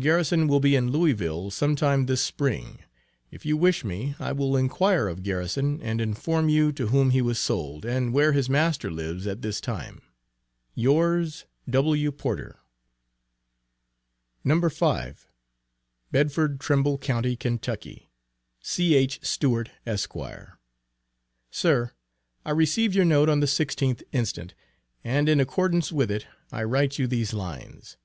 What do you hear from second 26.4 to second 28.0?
I write you these lines.